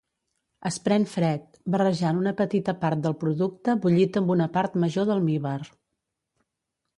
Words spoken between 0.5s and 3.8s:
Es pren fred, barrejant una petita part del producte